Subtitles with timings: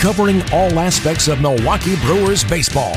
[0.00, 2.94] covering all aspects of Milwaukee Brewers baseball.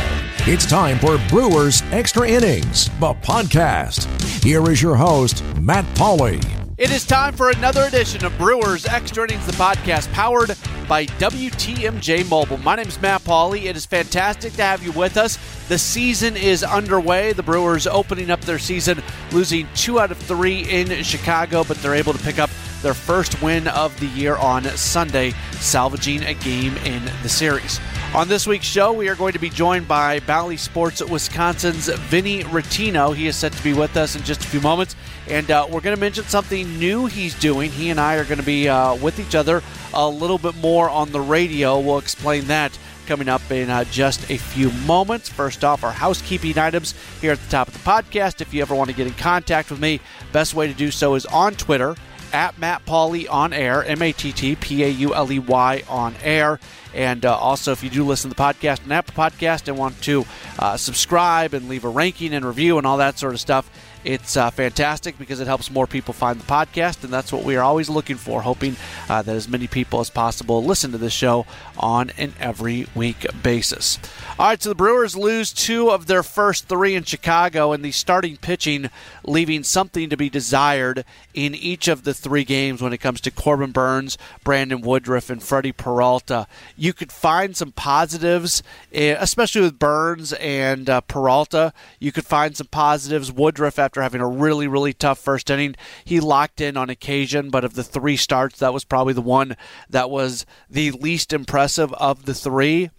[0.47, 4.07] It's time for Brewers Extra Innings, the podcast.
[4.41, 6.62] Here is your host, Matt Pauley.
[6.83, 10.49] It is time for another edition of Brewers Extra Innings, the podcast powered
[10.85, 12.57] by WTMJ Mobile.
[12.57, 13.67] My name is Matt Pauley.
[13.67, 15.37] It is fantastic to have you with us.
[15.69, 17.31] The season is underway.
[17.31, 19.01] The Brewers opening up their season,
[19.31, 22.49] losing two out of three in Chicago, but they're able to pick up
[22.81, 27.79] their first win of the year on Sunday, salvaging a game in the series.
[28.13, 32.43] On this week's show, we are going to be joined by Bally Sports Wisconsin's Vinny
[32.43, 33.15] Rottino.
[33.15, 34.95] He is set to be with us in just a few moments,
[35.27, 37.71] and uh, we're going to mention something new he's doing.
[37.71, 39.63] He and I are going to be uh, with each other
[39.95, 41.79] a little bit more on the radio.
[41.79, 45.27] We'll explain that coming up in uh, just a few moments.
[45.27, 48.41] First off, our housekeeping items here at the top of the podcast.
[48.41, 49.99] If you ever want to get in contact with me,
[50.31, 51.95] best way to do so is on Twitter
[52.33, 55.83] at Matt Pauley on air, M A T T P A U L E Y
[55.87, 56.59] on air.
[56.93, 59.99] And uh, also, if you do listen to the podcast, an Apple Podcast, and want
[60.03, 60.25] to
[60.59, 63.69] uh, subscribe and leave a ranking and review and all that sort of stuff,
[64.03, 67.55] it's uh, fantastic because it helps more people find the podcast, and that's what we
[67.55, 68.75] are always looking for, hoping
[69.09, 71.45] uh, that as many people as possible listen to this show
[71.77, 73.99] on an every week basis.
[74.37, 77.91] All right, so the Brewers lose two of their first three in Chicago, and the
[77.91, 78.89] starting pitching
[79.23, 83.31] leaving something to be desired in each of the three games when it comes to
[83.31, 86.47] Corbin Burnes, Brandon Woodruff, and Freddie Peralta.
[86.75, 91.73] You could find some positives, eh, especially with Burnes and uh, Peralta.
[91.99, 93.31] You could find some positives.
[93.31, 97.63] Woodruff, after having a really, really tough first inning, he locked in on occasion, but
[97.63, 99.55] of the three starts, that was probably the one
[99.89, 102.89] that was the least impressive of the three.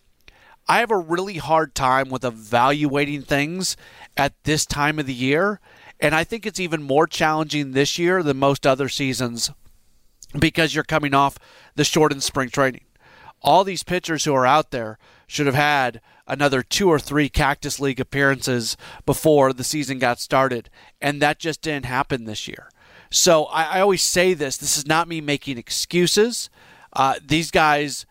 [0.67, 3.77] I have a really hard time with evaluating things
[4.17, 5.61] at this time of the year.
[6.01, 9.51] And I think it's even more challenging this year than most other seasons
[10.39, 11.39] because you're coming off
[11.75, 12.85] the shortened spring training.
[13.43, 17.79] All these pitchers who are out there should have had another two or three Cactus
[17.81, 20.71] League appearances before the season got started.
[21.01, 22.71] And that just didn't happen this year.
[23.11, 26.51] So I, I always say this this is not me making excuses.
[26.93, 28.07] Uh, these guys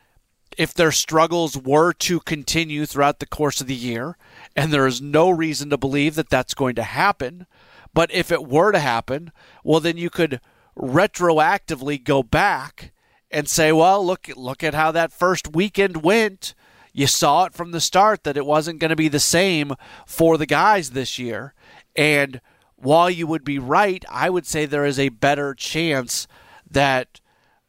[0.58, 4.18] if their struggles were to continue throughout the course of the year,
[4.56, 7.48] and there is no reason to believe that that's going to happen,
[7.94, 9.32] but if it were to happen,
[9.64, 10.40] well, then you could
[10.78, 12.92] retroactively go back
[13.32, 16.54] and say, well, look, look at how that first weekend went.
[16.94, 19.74] You saw it from the start that it wasn't going to be the same
[20.06, 21.54] for the guys this year.
[21.96, 22.40] And
[22.76, 26.28] while you would be right, I would say there is a better chance
[26.70, 27.20] that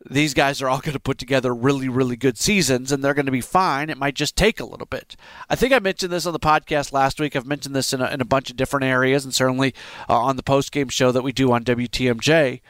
[0.09, 3.25] these guys are all going to put together really, really good seasons and they're going
[3.25, 3.89] to be fine.
[3.89, 5.17] It might just take a little bit.
[5.49, 7.35] I think I mentioned this on the podcast last week.
[7.35, 9.75] I've mentioned this in a, in a bunch of different areas and certainly
[10.09, 12.61] uh, on the post game show that we do on WTMJ.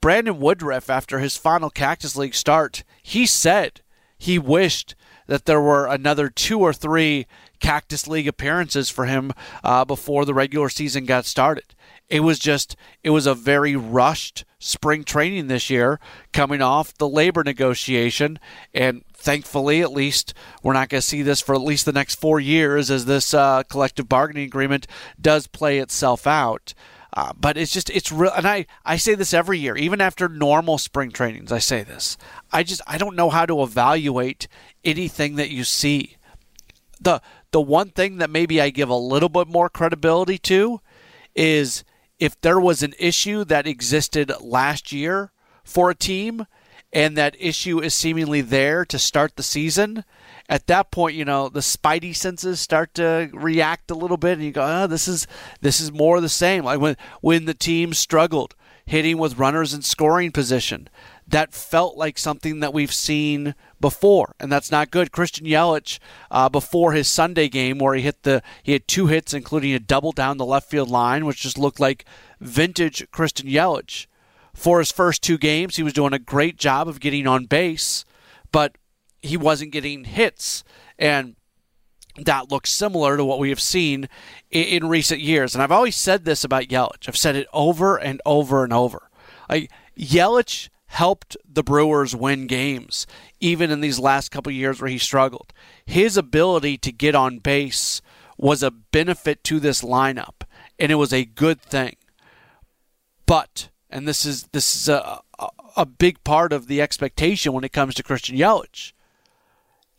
[0.00, 3.82] Brandon Woodruff, after his final Cactus League start, he said
[4.18, 4.94] he wished
[5.30, 7.24] that there were another two or three
[7.60, 9.30] Cactus League appearances for him
[9.62, 11.76] uh, before the regular season got started.
[12.08, 12.74] It was just,
[13.04, 16.00] it was a very rushed spring training this year,
[16.32, 18.40] coming off the labor negotiation.
[18.74, 22.16] And thankfully, at least, we're not going to see this for at least the next
[22.16, 24.88] four years as this uh, collective bargaining agreement
[25.20, 26.74] does play itself out.
[27.12, 30.28] Uh, but it's just it's real and I, I say this every year even after
[30.28, 32.16] normal spring trainings i say this.
[32.52, 34.46] I just i don't know how to evaluate
[34.84, 36.16] anything that you see.
[37.00, 37.20] The
[37.50, 40.80] the one thing that maybe i give a little bit more credibility to
[41.34, 41.84] is
[42.20, 45.32] if there was an issue that existed last year
[45.64, 46.46] for a team
[46.92, 50.04] and that issue is seemingly there to start the season,
[50.50, 54.42] at that point, you know, the spidey senses start to react a little bit and
[54.42, 55.28] you go, oh, this is
[55.60, 56.64] this is more the same.
[56.64, 60.88] Like when when the team struggled hitting with runners in scoring position
[61.28, 65.12] that felt like something that we've seen before, and that's not good.
[65.12, 69.32] Christian Yelich, uh, before his Sunday game, where he hit the he had two hits,
[69.32, 72.04] including a double down the left field line, which just looked like
[72.40, 74.06] vintage Christian Yelich.
[74.52, 78.04] For his first two games, he was doing a great job of getting on base,
[78.50, 78.76] but
[79.22, 80.64] he wasn't getting hits,
[80.98, 81.36] and
[82.16, 84.08] that looks similar to what we have seen
[84.50, 85.54] in, in recent years.
[85.54, 87.08] And I've always said this about Yelich.
[87.08, 89.10] I've said it over and over and over.
[89.48, 93.06] Like Yelich helped the Brewers win games,
[93.38, 95.52] even in these last couple years where he struggled.
[95.86, 98.02] His ability to get on base
[98.36, 100.42] was a benefit to this lineup,
[100.78, 101.96] and it was a good thing.
[103.26, 105.20] But, and this is this is a
[105.76, 108.92] a big part of the expectation when it comes to Christian Yelich.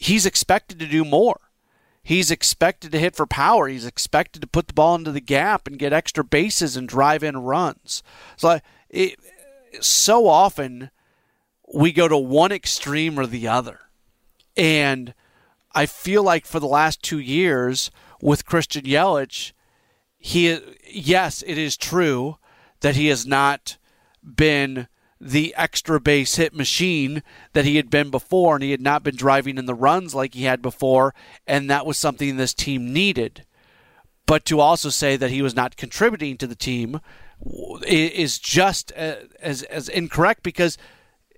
[0.01, 1.39] He's expected to do more.
[2.01, 3.67] He's expected to hit for power.
[3.67, 7.21] He's expected to put the ball into the gap and get extra bases and drive
[7.21, 8.01] in runs.
[8.35, 9.19] So it,
[9.79, 10.89] so often
[11.71, 13.81] we go to one extreme or the other.
[14.57, 15.13] And
[15.75, 17.91] I feel like for the last two years
[18.23, 19.51] with Christian Yelich,
[20.17, 20.59] he
[20.89, 22.37] yes, it is true
[22.79, 23.77] that he has not
[24.23, 24.87] been
[25.23, 27.21] the extra base hit machine
[27.53, 30.33] that he had been before, and he had not been driving in the runs like
[30.33, 31.13] he had before,
[31.45, 33.45] and that was something this team needed.
[34.25, 37.01] But to also say that he was not contributing to the team
[37.87, 40.77] is just uh, as as incorrect because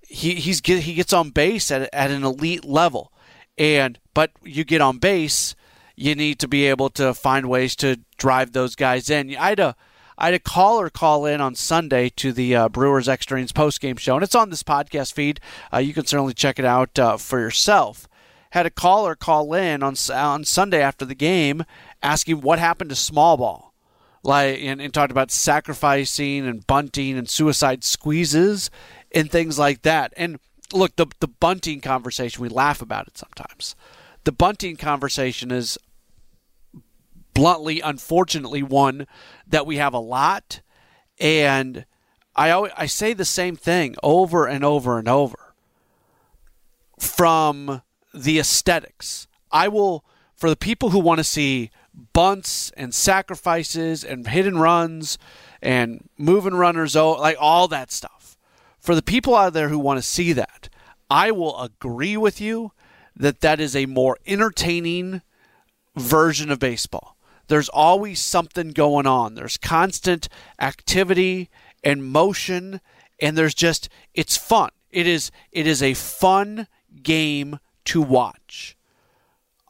[0.08, 3.12] he he's he gets on base at at an elite level,
[3.58, 5.54] and but you get on base,
[5.94, 9.36] you need to be able to find ways to drive those guys in.
[9.36, 9.76] I had a
[10.16, 13.80] I had a caller call in on Sunday to the uh, Brewers Extra Innings post
[13.80, 15.40] game show, and it's on this podcast feed.
[15.72, 18.08] Uh, you can certainly check it out uh, for yourself.
[18.50, 21.64] Had a caller call in on on Sunday after the game
[22.02, 23.74] asking what happened to small ball,
[24.22, 28.70] like and, and talked about sacrificing and bunting and suicide squeezes
[29.10, 30.12] and things like that.
[30.16, 30.38] And
[30.72, 33.74] look, the the bunting conversation we laugh about it sometimes.
[34.22, 35.76] The bunting conversation is
[37.34, 39.06] bluntly, unfortunately, one
[39.46, 40.60] that we have a lot.
[41.20, 41.84] And
[42.34, 45.54] I always, I say the same thing over and over and over.
[46.98, 47.82] From
[48.12, 50.04] the aesthetics, I will
[50.34, 51.70] for the people who want to see
[52.12, 55.16] bunts and sacrifices and hit and runs
[55.62, 58.36] and moving runners, like all that stuff.
[58.78, 60.68] For the people out there who want to see that,
[61.08, 62.72] I will agree with you
[63.16, 65.22] that that is a more entertaining
[65.96, 67.13] version of baseball.
[67.48, 69.34] There's always something going on.
[69.34, 70.28] There's constant
[70.60, 71.50] activity
[71.82, 72.80] and motion
[73.20, 74.70] and there's just it's fun.
[74.90, 76.66] It is it is a fun
[77.02, 78.76] game to watch.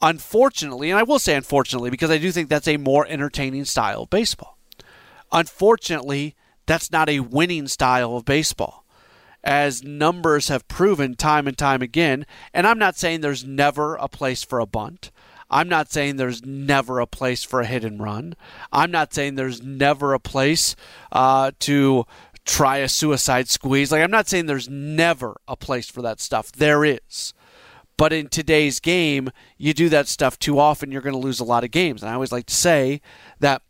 [0.03, 4.03] Unfortunately, and I will say unfortunately because I do think that's a more entertaining style
[4.03, 4.59] of baseball.
[5.33, 6.35] Unfortunately,
[6.67, 8.85] that's not a winning style of baseball.
[9.43, 12.25] As numbers have proven time and time again,
[12.55, 15.11] and I'm not saying there's never a place for a bunt.
[15.51, 18.35] I'm not saying there's never a place for a hit and run.
[18.73, 20.75] I'm not saying there's never a place
[21.13, 22.05] uh, to
[22.45, 23.93] try a suicide squeeze.
[23.93, 26.53] Like, I'm not saying there's never a place for that stuff.
[26.53, 27.33] There is.
[27.97, 31.45] But in today's game, you do that stuff too often, you're going to lose a
[31.45, 32.03] lot of games.
[32.03, 33.01] And I always like to say
[33.39, 33.63] that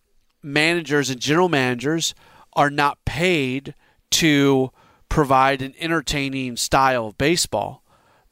[0.43, 2.15] managers and general managers
[2.55, 3.75] are not paid
[4.13, 4.71] to
[5.09, 7.83] provide an entertaining style of baseball.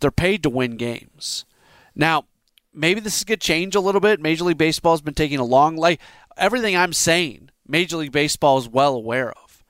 [0.01, 1.45] They're paid to win games.
[1.95, 2.25] Now,
[2.75, 4.21] maybe this is going to change a little bit.
[4.21, 6.01] Major League Baseball has been taking a long like
[6.37, 7.51] everything I'm saying.
[7.67, 9.65] Major League Baseball is well aware of,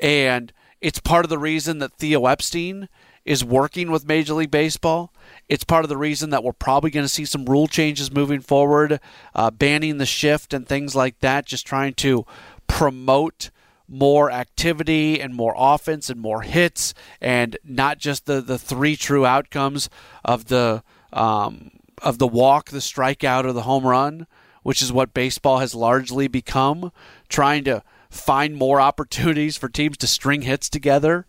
[0.00, 2.88] and it's part of the reason that Theo Epstein
[3.24, 5.12] is working with Major League Baseball.
[5.48, 8.40] It's part of the reason that we're probably going to see some rule changes moving
[8.40, 9.00] forward,
[9.34, 12.24] uh, banning the shift and things like that, just trying to
[12.66, 13.50] promote
[13.86, 19.26] more activity and more offense and more hits, and not just the, the three true
[19.26, 19.90] outcomes
[20.24, 20.82] of the
[21.12, 21.70] um,
[22.02, 24.26] of the walk, the strikeout, or the home run,
[24.62, 26.92] which is what baseball has largely become,
[27.28, 31.26] trying to find more opportunities for teams to string hits together.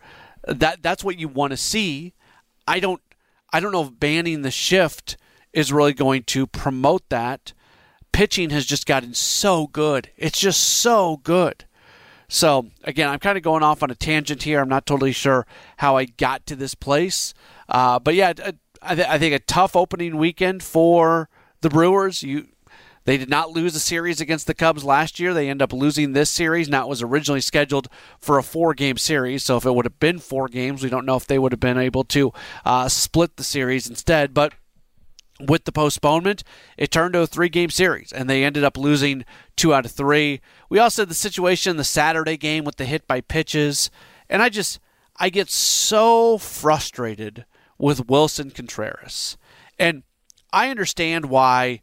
[0.48, 2.14] That that's what you want to see.
[2.68, 3.02] I don't
[3.52, 5.18] I don't know if banning the shift
[5.54, 7.54] is really going to promote that.
[8.12, 10.10] Pitching has just gotten so good.
[10.18, 11.66] It's just so good.
[12.28, 14.60] So, again, I'm kind of going off on a tangent here.
[14.60, 17.34] I'm not totally sure how I got to this place.
[17.68, 18.34] Uh, but yeah,
[18.82, 21.30] I, th- I think a tough opening weekend for
[21.62, 22.24] the Brewers.
[22.24, 22.48] You
[23.06, 25.34] they did not lose a series against the Cubs last year.
[25.34, 26.70] They end up losing this series.
[26.70, 27.88] Now it was originally scheduled
[28.20, 31.16] for a four-game series, so if it would have been four games, we don't know
[31.16, 32.32] if they would have been able to
[32.66, 34.34] uh, split the series instead.
[34.34, 34.54] But
[35.40, 36.44] with the postponement,
[36.78, 40.42] it turned to a three-game series, and they ended up losing two out of three.
[40.70, 43.90] We also had the situation in the Saturday game with the hit by pitches,
[44.30, 44.80] and I just
[45.18, 47.46] I get so frustrated
[47.80, 49.38] with Willson Contreras.
[49.80, 50.04] And
[50.54, 51.82] I understand why,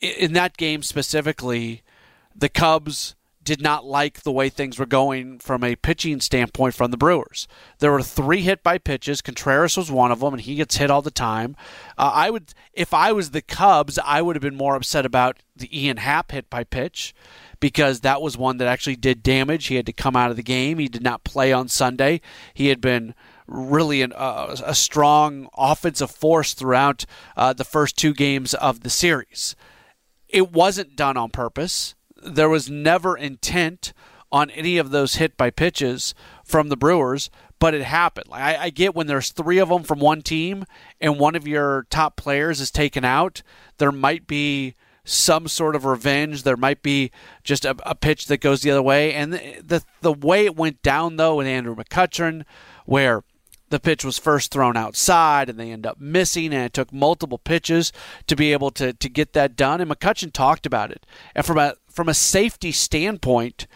[0.00, 1.82] in that game specifically,
[2.36, 6.90] the Cubs did not like the way things were going from a pitching standpoint from
[6.90, 7.46] the Brewers.
[7.78, 9.20] There were three hit by pitches.
[9.20, 11.54] Contreras was one of them, and he gets hit all the time.
[11.98, 15.42] Uh, I would, if I was the Cubs, I would have been more upset about
[15.54, 17.14] the Ian Happ hit by pitch
[17.60, 19.66] because that was one that actually did damage.
[19.66, 20.78] He had to come out of the game.
[20.78, 22.22] He did not play on Sunday.
[22.54, 23.14] He had been
[23.46, 27.04] really an, uh, a strong offensive force throughout
[27.36, 29.54] uh, the first two games of the series.
[30.28, 31.94] It wasn't done on purpose.
[32.22, 33.92] There was never intent
[34.32, 38.28] on any of those hit by pitches from the Brewers, but it happened.
[38.28, 40.64] Like I, I get when there's three of them from one team
[41.00, 43.42] and one of your top players is taken out,
[43.78, 44.74] there might be
[45.04, 46.42] some sort of revenge.
[46.42, 47.10] There might be
[47.44, 49.12] just a, a pitch that goes the other way.
[49.12, 52.44] And the, the, the way it went down though with Andrew McCutchen,
[52.86, 53.22] where
[53.74, 57.38] the pitch was first thrown outside and they end up missing and it took multiple
[57.38, 57.92] pitches
[58.26, 61.04] to be able to, to get that done and McCutchen talked about it
[61.34, 63.66] and from a from a safety standpoint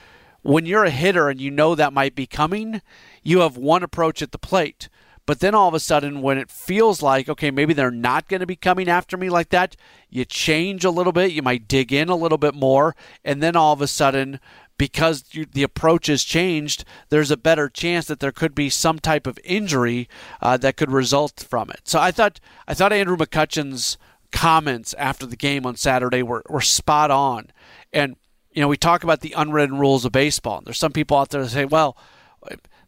[0.42, 2.80] when you're a hitter and you know that might be coming
[3.22, 4.88] you have one approach at the plate
[5.28, 8.40] but then all of a sudden, when it feels like, okay, maybe they're not going
[8.40, 9.76] to be coming after me like that,
[10.08, 11.32] you change a little bit.
[11.32, 12.96] You might dig in a little bit more.
[13.26, 14.40] And then all of a sudden,
[14.78, 18.98] because you, the approach has changed, there's a better chance that there could be some
[18.98, 20.08] type of injury
[20.40, 21.80] uh, that could result from it.
[21.84, 23.98] So I thought I thought Andrew McCutchen's
[24.30, 27.48] comments after the game on Saturday were, were spot on.
[27.92, 28.16] And
[28.52, 30.62] you know, we talk about the unwritten rules of baseball.
[30.64, 31.96] There's some people out there that say, well,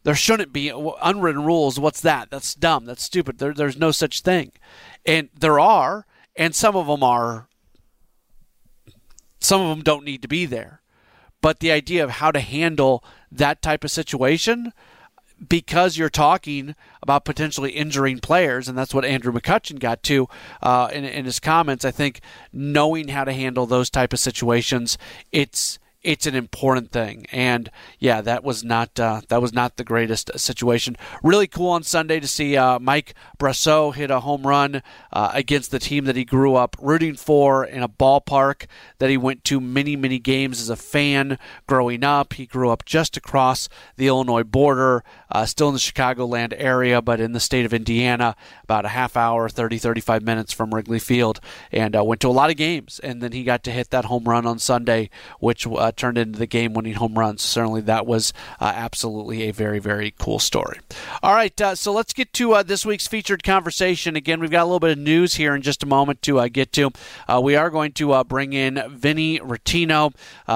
[0.03, 0.69] there shouldn't be
[1.01, 1.79] unwritten rules.
[1.79, 2.29] What's that?
[2.31, 2.85] That's dumb.
[2.85, 3.37] That's stupid.
[3.37, 4.51] There, there's no such thing.
[5.05, 6.05] And there are,
[6.35, 7.47] and some of them are,
[9.39, 10.80] some of them don't need to be there.
[11.41, 14.73] But the idea of how to handle that type of situation,
[15.49, 20.29] because you're talking about potentially injuring players, and that's what Andrew McCutchen got to
[20.61, 21.83] uh, in, in his comments.
[21.83, 22.21] I think
[22.53, 24.97] knowing how to handle those type of situations,
[25.31, 27.25] it's it's an important thing.
[27.31, 30.97] And yeah, that was not uh, that was not the greatest situation.
[31.23, 34.81] Really cool on Sunday to see uh, Mike Brosseau hit a home run
[35.13, 38.65] uh, against the team that he grew up rooting for in a ballpark
[38.99, 42.33] that he went to many many games as a fan growing up.
[42.33, 47.19] He grew up just across the Illinois border, uh, still in the Chicagoland area, but
[47.19, 51.39] in the state of Indiana, about a half hour, 30 35 minutes from Wrigley Field,
[51.71, 52.99] and uh, went to a lot of games.
[53.03, 56.39] And then he got to hit that home run on Sunday, which uh, turned into
[56.39, 57.41] the game winning home runs.
[57.41, 60.79] Certainly, that was uh, absolutely a very, very cool story.
[61.21, 64.15] All right, uh, so let's get to uh, this week's featured conversation.
[64.15, 66.47] Again, we've got a little bit of news here in just a moment to uh,
[66.47, 66.91] get to.
[67.41, 70.13] we are going to bring in Vinny Rottino.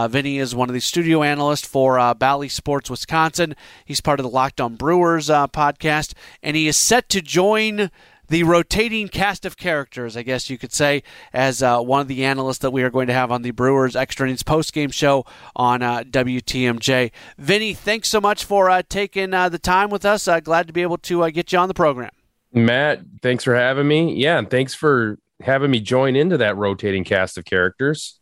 [0.10, 3.56] Vinny is one of the studio analysts for Bally Sports Wisconsin.
[3.84, 7.92] He's part of the Locked On Brewers podcast, and he is set to join
[8.28, 11.04] the rotating cast of characters, I guess you could say,
[11.34, 13.96] as uh, one of the analysts that we are going to have on the Brewers
[13.96, 17.12] Extra Innings post game show on uh, WTMJ.
[17.38, 20.28] Vinny, thanks so much for uh, taking uh, the time with us.
[20.28, 22.12] Uh, glad to be able to uh, get you on the program.
[22.52, 24.14] Matt, thanks for having me.
[24.16, 28.20] Yeah, and thanks for having me join into that rotating cast of characters.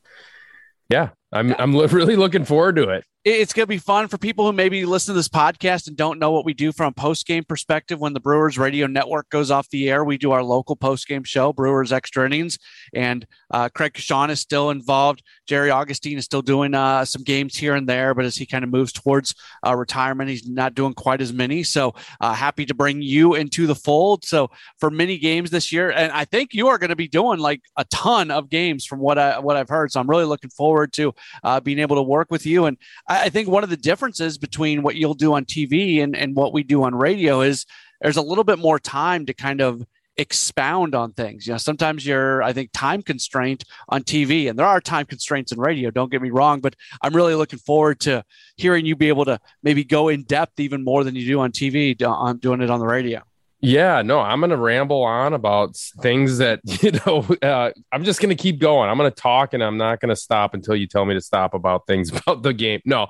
[0.90, 4.46] Yeah, I'm I'm really looking forward to it it's going to be fun for people
[4.46, 7.26] who maybe listen to this podcast and don't know what we do from a post
[7.26, 7.98] game perspective.
[7.98, 11.24] When the Brewers radio network goes off the air, we do our local post game
[11.24, 12.60] show, Brewers Extra Innings,
[12.94, 15.24] and uh, Craig Coshun is still involved.
[15.48, 18.66] Jerry Augustine is still doing uh, some games here and there, but as he kind
[18.66, 19.34] of moves towards
[19.66, 21.64] uh, retirement, he's not doing quite as many.
[21.64, 24.26] So uh, happy to bring you into the fold.
[24.26, 27.40] So for many games this year, and I think you are going to be doing
[27.40, 29.94] like a ton of games from what I what I've heard.
[29.94, 31.16] So I'm really looking forward to
[31.46, 32.78] uh, being able to work with you and.
[33.22, 36.54] I think one of the differences between what you'll do on TV and, and what
[36.54, 37.66] we do on radio is
[38.02, 39.86] there's a little bit more time to kind of
[40.18, 41.48] expound on things.
[41.48, 45.52] You know, sometimes you're, I think, time constraint on TV, and there are time constraints
[45.52, 45.90] in radio.
[45.92, 48.24] Don't get me wrong, but I'm really looking forward to
[48.58, 51.52] hearing you be able to maybe go in depth even more than you do on
[51.52, 53.22] TV on doing it on the radio.
[53.66, 58.42] Yeah, no, I'm to ramble on about things that, you know, uh, I'm just to
[58.42, 58.90] keep going.
[58.90, 61.88] I'm to talk and I'm not to stop until you tell me to stop about
[61.88, 62.82] things about the game.
[62.84, 63.08] No,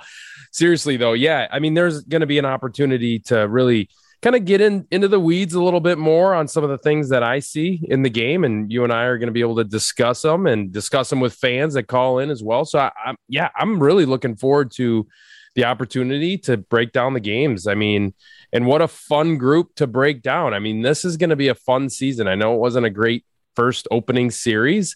[0.51, 1.13] seriously, though.
[1.13, 1.47] Yeah.
[1.51, 3.89] I mean, there's to be an opportunity to really
[4.21, 6.77] kind of get in into the weeds a little bit more on some of the
[6.77, 8.43] things that I see in the game.
[8.43, 11.33] And you and I are to be able to discuss them and discuss them with
[11.33, 12.63] fans that call in as well.
[12.63, 15.07] So, I, I'm, yeah, I'm really looking forward to
[15.55, 17.67] the opportunity to break down the games.
[17.67, 18.13] I mean,
[18.53, 20.53] and what a fun group to break down.
[20.53, 22.27] I mean, this is going to be a fun season.
[22.27, 24.95] I know it wasn't a great first opening series,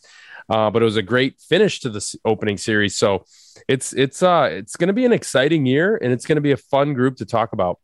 [0.49, 2.95] uh, but it was a great finish to the opening series.
[2.95, 3.25] So
[3.67, 6.51] it's it's uh it's going to be an exciting year, and it's going to be
[6.51, 7.79] a fun group to talk about.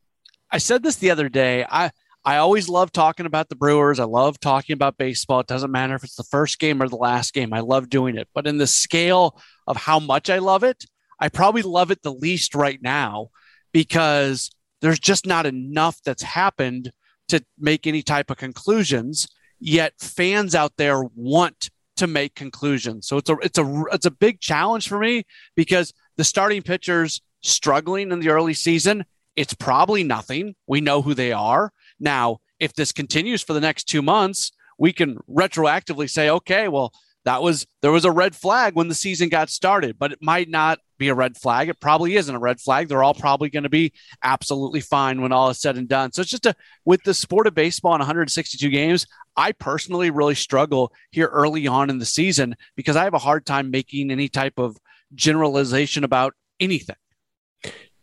[0.51, 1.65] I said this the other day.
[1.69, 1.91] I
[2.23, 3.99] I always love talking about the Brewers.
[3.99, 5.41] I love talking about baseball.
[5.41, 7.51] It doesn't matter if it's the first game or the last game.
[7.51, 8.29] I love doing it.
[8.33, 10.85] But in the scale of how much I love it,
[11.19, 13.29] I probably love it the least right now
[13.73, 14.51] because
[14.83, 16.91] there's just not enough that's happened
[17.29, 19.27] to make any type of conclusions.
[19.59, 23.07] Yet fans out there want to make conclusions.
[23.07, 25.23] So it's a it's a it's a big challenge for me
[25.55, 29.05] because the starting pitchers struggling in the early season,
[29.37, 30.55] it's probably nothing.
[30.67, 31.71] We know who they are.
[31.99, 36.91] Now, if this continues for the next 2 months, we can retroactively say, okay, well,
[37.25, 40.49] that was there was a red flag when the season got started, but it might
[40.49, 41.69] not be a red flag.
[41.69, 42.87] It probably isn't a red flag.
[42.87, 46.11] They're all probably going to be absolutely fine when all is said and done.
[46.11, 50.35] So it's just a with the sport of baseball in 162 games, I personally really
[50.35, 54.29] struggle here early on in the season because I have a hard time making any
[54.29, 54.77] type of
[55.15, 56.95] generalization about anything.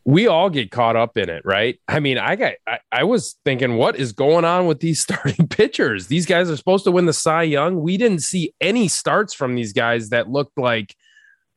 [0.04, 1.78] We all get caught up in it, right?
[1.86, 5.48] I mean, I got I, I, was thinking, what is going on with these starting
[5.48, 6.06] pitchers?
[6.06, 7.80] These guys are supposed to win the Cy Young.
[7.80, 10.94] We didn't see any starts from these guys that looked like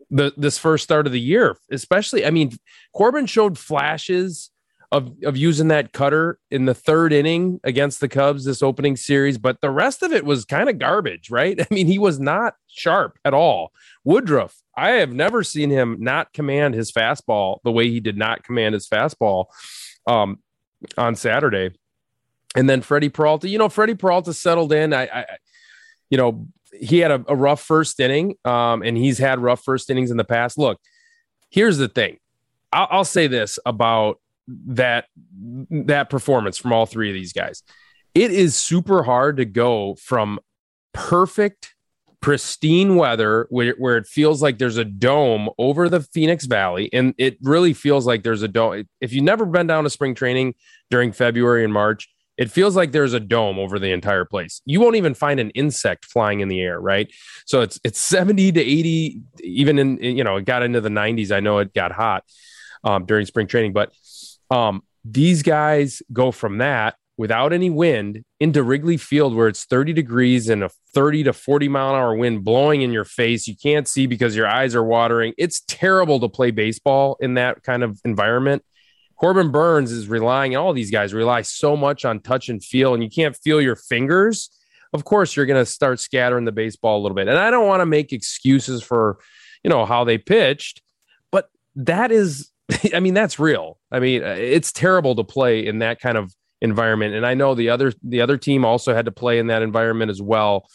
[0.09, 1.57] the this first start of the year.
[1.71, 2.51] Especially, I mean,
[2.93, 4.51] Corbin showed flashes
[4.93, 9.39] of of using that cutter in the third inning against the Cubs this opening series,
[9.39, 11.59] but the rest of it was kind of garbage, right?
[11.61, 13.71] I mean, he was not sharp at all.
[14.03, 18.43] Woodruff, I have never seen him not command his fastball the way he did not
[18.43, 19.47] command his fastball
[20.05, 20.39] um,
[20.95, 21.71] on Saturday.
[22.55, 24.93] And then Freddie Peralta, you know, Freddie Peralta settled in.
[24.93, 25.25] I, I
[26.11, 29.89] you know, he had a, a rough first inning, um, and he's had rough first
[29.89, 30.59] innings in the past.
[30.59, 30.79] Look,
[31.49, 32.19] here's the thing.
[32.71, 35.05] I'll, I'll say this about that
[35.69, 37.63] that performance from all three of these guys.
[38.13, 40.39] It is super hard to go from
[40.93, 41.73] perfect
[42.23, 46.89] pristine weather where, where it feels like there's a dome over the Phoenix Valley.
[46.93, 48.85] And it really feels like there's a dome.
[49.01, 50.55] If you've never been down to spring training
[50.89, 52.07] during February and March,
[52.37, 54.61] it feels like there's a dome over the entire place.
[54.65, 57.11] You won't even find an insect flying in the air, right?
[57.45, 61.31] So it's it's 70 to 80, even in you know, it got into the 90s.
[61.31, 62.23] I know it got hot
[62.83, 63.91] um, during spring training, but
[64.53, 69.93] um, these guys go from that without any wind into Wrigley Field where it's 30
[69.93, 73.47] degrees and a 30 to 40 mile an hour wind blowing in your face.
[73.47, 75.33] You can't see because your eyes are watering.
[75.37, 78.63] It's terrible to play baseball in that kind of environment.
[79.19, 83.03] Corbin Burnes is relying, all these guys rely so much on touch and feel, and
[83.03, 84.49] you can't feel your fingers.
[84.91, 87.27] Of course, you're going to start scattering the baseball a little bit.
[87.27, 89.17] And I don't want to make excuses for,
[89.63, 90.81] you know, how they pitched,
[91.31, 92.51] but that is
[92.93, 93.77] I mean, that's real.
[93.91, 97.13] I mean, uh, it's terrible to play in that kind of environment.
[97.13, 100.09] And I know the other the other team also had to play in that environment
[100.09, 100.67] as well.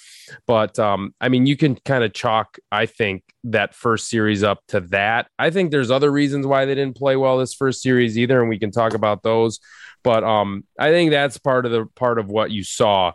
[0.46, 4.60] But um, I mean, you can kind of chalk, I think, that first series up
[4.68, 5.28] to that.
[5.38, 8.50] I think there's other reasons why they didn't play well this first series either, and
[8.50, 9.60] we can talk about those.
[10.04, 13.12] But um, I think that's part of the part of what you saw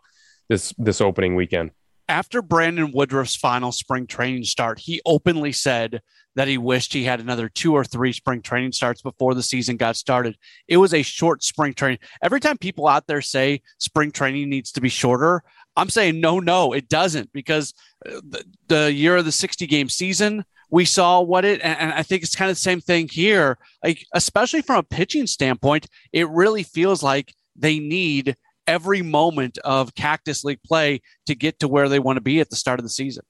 [0.50, 1.72] this this opening weekend.
[2.14, 6.04] After Brandon Woodruff's final spring training start, he openly said
[6.36, 9.78] that he wished he had another two or three spring training starts before the season
[9.78, 10.38] got started.
[10.68, 11.98] It was a short spring training.
[12.22, 15.42] Every time people out there say spring training needs to be shorter,
[15.76, 17.74] I'm saying no, no, it doesn't because
[18.08, 22.04] uh, the, the year of the 60 game season, we saw what it, and I
[22.04, 23.58] think it's kind of the same thing here.
[23.84, 28.36] Like, especially from a pitching standpoint, it really feels like they need
[28.68, 32.50] every moment of Cactus League play to get to where they want to be at
[32.50, 33.24] the start of the season.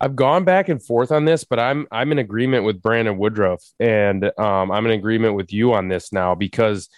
[0.00, 3.62] I've gone back and forth on this, but I'm I'm in agreement with Brandon Woodruff,
[3.78, 6.88] and um, I'm in agreement with you on this now because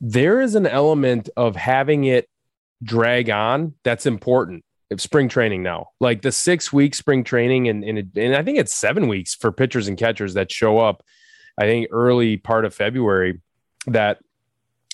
[0.00, 2.28] there is an element of having it
[2.82, 4.64] drag on that's important.
[4.90, 8.42] If Spring training now, like the six week spring training, and and, it, and I
[8.42, 11.02] think it's seven weeks for pitchers and catchers that show up.
[11.56, 13.40] I think early part of February
[13.86, 14.18] that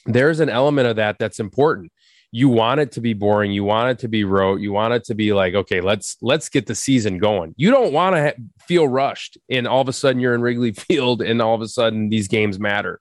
[0.06, 1.92] there's an element of that that's important
[2.30, 5.04] you want it to be boring you want it to be rote you want it
[5.04, 7.54] to be like okay let's let's get the season going.
[7.56, 10.72] You don't want to ha- feel rushed and all of a sudden you're in wrigley
[10.88, 13.00] field and all of a sudden these games matter.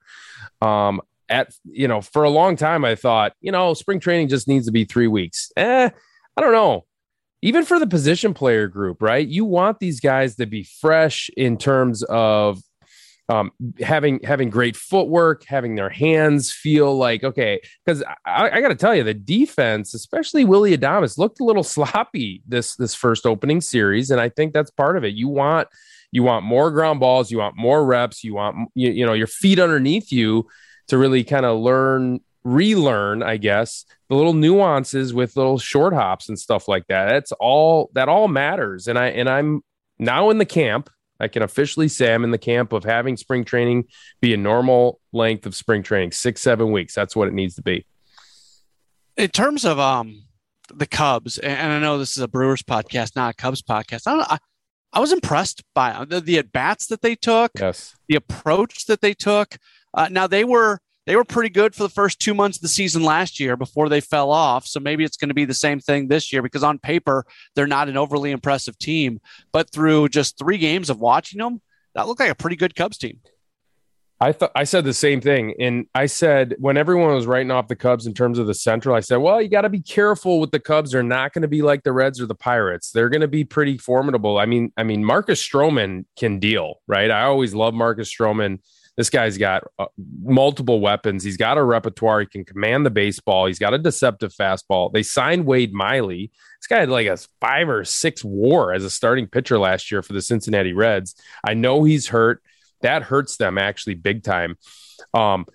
[0.61, 4.47] Um at you know for a long time i thought you know spring training just
[4.47, 5.51] needs to be three weeks.
[5.57, 5.89] Eh
[6.35, 6.85] i don't know.
[7.43, 9.27] Even for the position player group right?
[9.27, 12.61] You want these guys to be fresh in terms of
[13.29, 17.59] um, having having great footwork, having their hands feel like okay.
[17.85, 21.63] Because I, I got to tell you, the defense, especially Willy Adames, looked a little
[21.75, 25.13] sloppy this this first opening series, and I think that's part of it.
[25.13, 25.67] You want
[26.11, 29.27] you want more ground balls, you want more reps, you want you, you know your
[29.27, 30.47] feet underneath you
[30.87, 36.29] to really kind of learn relearn i guess the little nuances with little short hops
[36.29, 39.61] and stuff like that that's all that all matters and i and i'm
[39.99, 43.43] now in the camp I can officially say I'm in the camp of having spring
[43.43, 43.85] training
[44.21, 46.93] be a normal length of spring training, six, seven weeks.
[46.93, 47.85] That's what it needs to be.
[49.15, 50.23] In terms of um
[50.73, 54.03] the Cubs, and I know this is a Brewers podcast, not a Cubs podcast.
[54.05, 54.25] I don't know.
[54.29, 54.37] I,
[54.93, 59.01] I was impressed by the, the at bats that they took, yes, the approach that
[59.01, 59.57] they took.
[59.93, 62.67] Uh, now they were they were pretty good for the first two months of the
[62.67, 64.67] season last year before they fell off.
[64.67, 67.65] So maybe it's going to be the same thing this year because on paper, they're
[67.65, 69.21] not an overly impressive team.
[69.53, 71.61] But through just three games of watching them,
[71.95, 73.21] that looked like a pretty good Cubs team.
[74.19, 75.53] I thought I said the same thing.
[75.61, 78.93] And I said when everyone was writing off the Cubs in terms of the central,
[78.93, 80.91] I said, well, you got to be careful with the Cubs.
[80.91, 82.91] They're not going to be like the Reds or the Pirates.
[82.91, 84.39] They're going to be pretty formidable.
[84.39, 87.09] I mean, I mean, Marcus Stroman can deal, right?
[87.09, 88.59] I always love Marcus Stroman.
[88.97, 89.85] This guy's got uh,
[90.23, 91.23] multiple weapons.
[91.23, 92.21] He's got a repertoire.
[92.21, 93.45] He can command the baseball.
[93.45, 94.91] He's got a deceptive fastball.
[94.91, 96.31] They signed Wade Miley.
[96.59, 100.01] This guy had like a five or six war as a starting pitcher last year
[100.01, 101.15] for the Cincinnati Reds.
[101.43, 102.41] I know he's hurt.
[102.81, 104.57] that hurts them actually big time.
[105.13, 105.45] Um,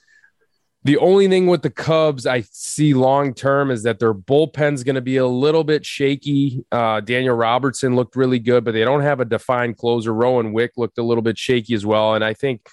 [0.85, 4.97] the only thing with the Cubs I see long term is that their bullpen's going
[4.97, 6.65] to be a little bit shaky.
[6.73, 10.13] Uh, Daniel Robertson looked really good, but they don't have a defined closer.
[10.13, 12.15] Rowan Wick looked a little bit shaky as well.
[12.15, 12.69] And I think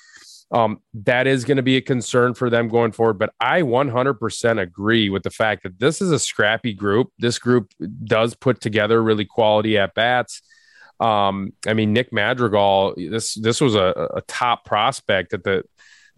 [0.51, 3.19] um, that is going to be a concern for them going forward.
[3.19, 7.12] But I 100% agree with the fact that this is a scrappy group.
[7.19, 7.71] This group
[8.03, 10.41] does put together really quality at bats.
[10.99, 15.63] Um, I mean, Nick Madrigal, this this was a, a top prospect that the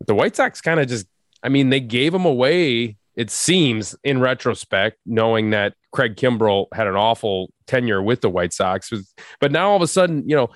[0.07, 1.05] the White Sox kind of just
[1.43, 6.87] I mean, they gave him away, it seems, in retrospect, knowing that Craig Kimbrel had
[6.87, 8.91] an awful tenure with the White Sox.
[9.39, 10.49] But now all of a sudden, you know,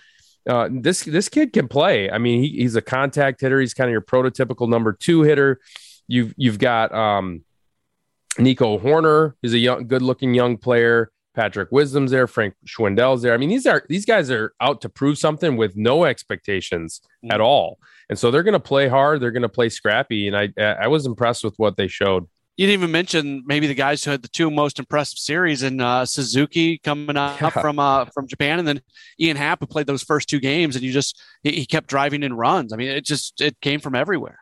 [0.47, 2.09] uh, this this kid can play.
[2.09, 3.59] I mean, he, he's a contact hitter.
[3.59, 5.59] He's kind of your prototypical number two hitter.
[6.07, 7.43] You've you've got um,
[8.37, 11.11] Nico Hoerner, who's a young, good-looking young player.
[11.35, 13.33] Patrick Wisdom's there, Frank Schwindel's there.
[13.33, 17.33] I mean, these are these guys are out to prove something with no expectations mm-hmm.
[17.33, 17.77] at all,
[18.09, 19.21] and so they're going to play hard.
[19.21, 22.27] They're going to play scrappy, and I I was impressed with what they showed.
[22.57, 25.81] You didn't even mention maybe the guys who had the two most impressive series in
[25.81, 27.49] uh, Suzuki coming up yeah.
[27.49, 28.81] from uh, from Japan, and then
[29.19, 32.23] Ian Happ who played those first two games, and you just he, he kept driving
[32.23, 32.71] in runs.
[32.71, 34.39] I mean, it just it came from everywhere.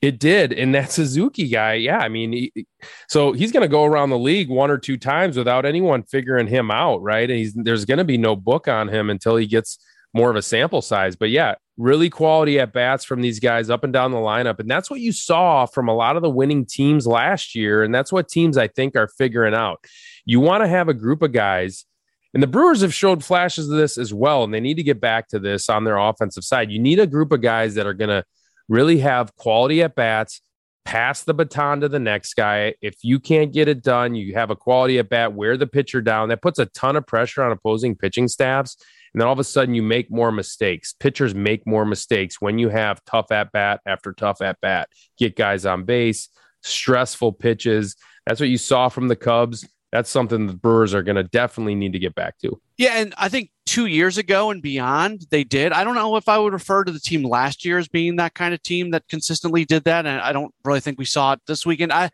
[0.00, 0.54] It did.
[0.54, 2.66] And that Suzuki guy, yeah, I mean, he,
[3.08, 6.46] so he's going to go around the league one or two times without anyone figuring
[6.46, 7.28] him out, right?
[7.28, 9.78] And he's, there's going to be no book on him until he gets
[10.12, 11.16] more of a sample size.
[11.16, 14.58] But yeah, really quality at bats from these guys up and down the lineup.
[14.58, 17.82] And that's what you saw from a lot of the winning teams last year.
[17.82, 19.84] And that's what teams I think are figuring out.
[20.24, 21.86] You want to have a group of guys.
[22.32, 24.44] And the Brewers have showed flashes of this as well.
[24.44, 26.70] And they need to get back to this on their offensive side.
[26.70, 28.24] You need a group of guys that are going to
[28.68, 30.40] really have quality at bats,
[30.84, 32.74] pass the baton to the next guy.
[32.80, 36.00] If you can't get it done, you have a quality at bat, wear the pitcher
[36.00, 36.28] down.
[36.28, 38.76] That puts a ton of pressure on opposing pitching staffs.
[39.12, 40.92] And then all of a sudden, you make more mistakes.
[40.92, 44.88] Pitchers make more mistakes when you have tough at bat after tough at bat.
[45.18, 46.28] Get guys on base,
[46.62, 47.96] stressful pitches.
[48.26, 51.74] That's what you saw from the Cubs that's something the Brewers are going to definitely
[51.74, 52.60] need to get back to.
[52.78, 55.72] Yeah, and I think two years ago and beyond, they did.
[55.72, 58.34] I don't know if I would refer to the team last year as being that
[58.34, 61.40] kind of team that consistently did that, and I don't really think we saw it
[61.46, 61.92] this weekend.
[61.92, 62.10] I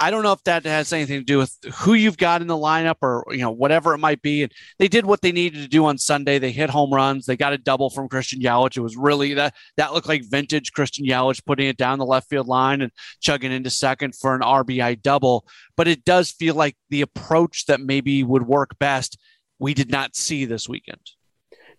[0.00, 2.54] I don't know if that has anything to do with who you've got in the
[2.54, 4.44] lineup or you know whatever it might be.
[4.44, 6.38] And they did what they needed to do on Sunday.
[6.38, 7.26] They hit home runs.
[7.26, 8.76] They got a double from Christian Yelich.
[8.76, 12.28] It was really that that looked like vintage Christian Yelich putting it down the left
[12.28, 15.46] field line and chugging into second for an RBI double.
[15.76, 19.18] But it does feel like the approach that maybe would work best.
[19.58, 21.00] We did not see this weekend.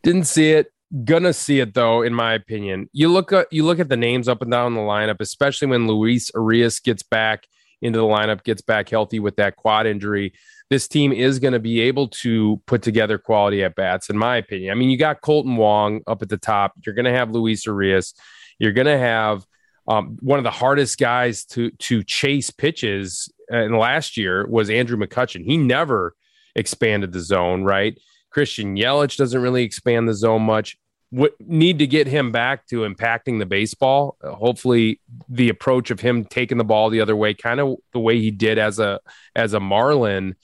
[0.03, 0.73] Didn't see it
[1.05, 4.27] gonna see it though in my opinion you look at you look at the names
[4.27, 7.45] up and down the lineup especially when luis urias gets back
[7.81, 10.33] into the lineup, gets back healthy with that quad injury,
[10.69, 14.37] this team is going to be able to put together quality at bats, in my
[14.37, 14.71] opinion.
[14.71, 16.73] I mean, you got Kolten Wong up at the top.
[16.85, 18.13] You're going to have Luis Urias.
[18.59, 19.45] You're going to have
[19.87, 24.97] um, one of the hardest guys to to chase pitches in last year was Andrew
[24.97, 25.43] McCutchen.
[25.43, 26.15] He never
[26.55, 27.99] expanded the zone, right?
[28.29, 30.77] Christian Yelich doesn't really expand the zone much
[31.11, 34.17] w- need to get him back to impacting the baseball.
[34.23, 37.99] Uh, hopefully, the approach of him taking the ball the other way, kind of the
[37.99, 38.99] way he did as a
[39.35, 40.35] as a Marlin,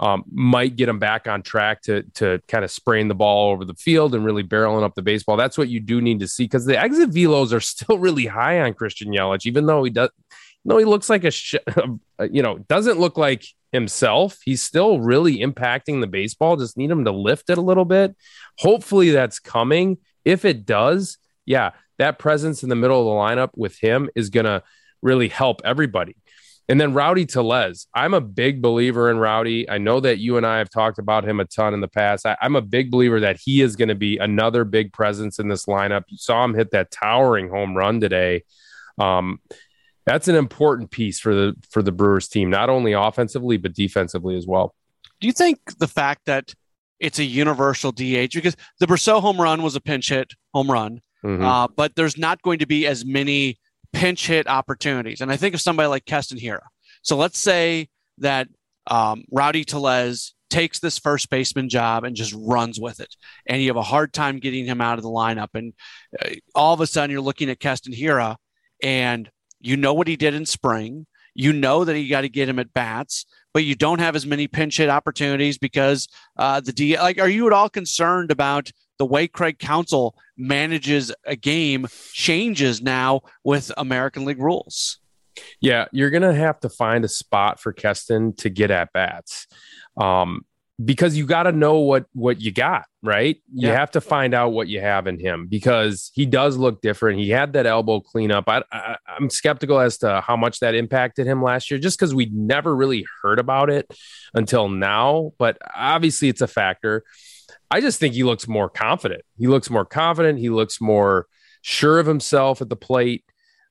[0.00, 3.64] um, might get him back on track to to kind of spraying the ball over
[3.64, 5.36] the field and really barreling up the baseball.
[5.36, 8.60] That's what you do need to see because the exit velos are still really high
[8.60, 10.10] on Christian Yelich, even though he does.
[10.64, 11.54] No, he looks like a, sh-
[12.30, 14.38] you know, doesn't look like himself.
[14.44, 16.56] He's still really impacting the baseball.
[16.56, 18.16] Just need him to lift it a little bit.
[18.58, 19.98] Hopefully that's coming.
[20.24, 24.30] If it does, yeah, that presence in the middle of the lineup with him is
[24.30, 24.62] going to
[25.02, 26.16] really help everybody.
[26.70, 27.86] And then Rowdy Tellez.
[27.94, 29.68] I'm a big believer in Rowdy.
[29.70, 32.26] I know that you and I have talked about him a ton in the past.
[32.26, 35.48] I, am a big believer that he is going to be another big presence in
[35.48, 36.04] this lineup.
[36.08, 38.44] You saw him hit that towering home run today.
[38.98, 39.40] Um,
[40.08, 44.36] that's an important piece for the for the Brewers team, not only offensively but defensively
[44.36, 44.74] as well.
[45.20, 46.54] Do you think the fact that
[46.98, 51.02] it's a universal DH because the Brosseau home run was a pinch hit home run,
[51.22, 51.44] mm-hmm.
[51.44, 53.58] uh, but there's not going to be as many
[53.92, 55.20] pinch hit opportunities.
[55.20, 56.66] And I think of somebody like Keston Hiura.
[57.02, 58.48] So let's say that
[58.86, 63.14] um, Rowdy Tellez takes this first baseman job and just runs with it,
[63.46, 65.48] and you have a hard time getting him out of the lineup.
[65.52, 65.74] And
[66.24, 68.36] uh, all of a sudden, you're looking at Keston Hiura,
[68.82, 71.06] and you know what he did in spring.
[71.34, 74.26] You know that you got to get him at bats, but you don't have as
[74.26, 76.98] many pinch hit opportunities because uh, the D.
[76.98, 82.82] Like, are you at all concerned about the way Craig Counsell manages a game changes
[82.82, 84.98] now with American League rules?
[85.60, 89.46] Yeah, you're gonna have to find a spot for Keston to get at bats.
[89.96, 90.44] Um,
[90.84, 93.36] because you got to know what what you got right?
[93.52, 93.74] You yeah.
[93.74, 97.20] have to find out what you have in him because he does look different.
[97.20, 98.48] He had that elbow cleanup.
[98.48, 102.14] I, I i'm skeptical as to how much that impacted him last year just because
[102.14, 103.92] we'd never really heard about it
[104.34, 107.04] until now but obviously it's a factor.
[107.70, 109.22] I just think he looks more confident.
[109.36, 110.38] He looks more confident.
[110.38, 111.26] He looks more
[111.62, 113.24] sure of himself at the plate.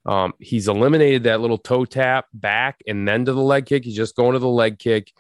[0.06, 3.84] Um, he's eliminated that little toe tap back and then to the leg kick.
[3.84, 5.12] He's just going to the leg kick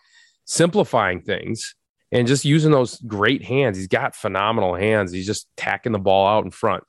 [0.48, 1.76] simplifying things
[2.12, 3.78] and just using those great hands.
[3.78, 5.12] He's got phenomenal hands.
[5.12, 6.84] He's just tacking the ball out in front.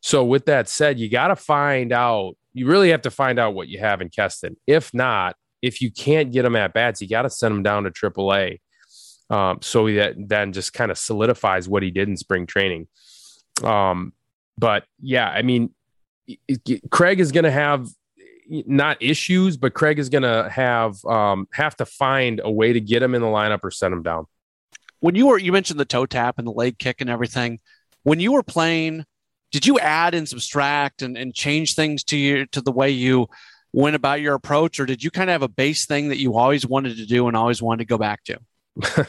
[0.00, 3.54] So, with that said, you got to find out, you really have to find out
[3.54, 4.56] what you have in Keston.
[4.66, 7.84] If not, if you can't get him at bats, you got to send him down
[7.84, 8.60] to AAA.
[9.30, 12.88] Um, so that then just kind of solidifies what he did in spring training.
[13.62, 14.12] Um,
[14.58, 15.70] but yeah, I mean,
[16.90, 17.88] Craig is going to have
[18.52, 22.80] not issues, but Craig is going to have um, have to find a way to
[22.80, 24.26] get him in the lineup or send him down.
[25.00, 27.60] When you were you mentioned the toe tap and the leg kick and everything,
[28.02, 29.04] when you were playing,
[29.50, 33.26] did you add and subtract and, and change things to you to the way you
[33.72, 36.36] went about your approach, or did you kind of have a base thing that you
[36.36, 38.38] always wanted to do and always wanted to go back to?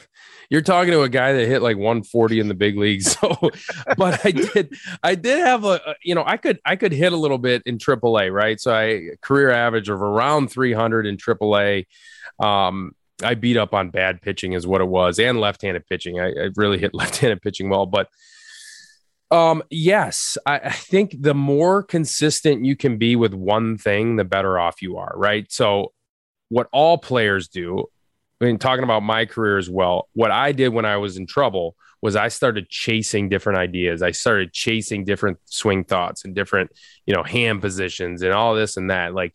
[0.50, 3.18] You're talking to a guy that hit like 140 in the big leagues.
[3.24, 3.52] So,
[3.98, 7.18] but I did, I did have a, you know, I could, I could hit a
[7.18, 8.60] little bit in AAA, right?
[8.60, 11.86] So I career average of around 300 in AAA.
[12.40, 16.20] Um, I beat up on bad pitching is what it was, and left-handed pitching.
[16.20, 18.10] I, I really hit left-handed pitching well, but
[19.32, 24.24] um, yes, I, I, think the more consistent you can be with one thing, the
[24.24, 25.52] better off you are, right?
[25.52, 25.92] So,
[26.50, 27.88] what all players do,
[28.44, 31.26] I mean, talking about my career as well, what I did when I was in
[31.26, 34.02] trouble was I started chasing different ideas.
[34.02, 36.72] I started chasing different swing thoughts and different,
[37.06, 39.14] you know, hand positions and all this and that.
[39.14, 39.34] Like,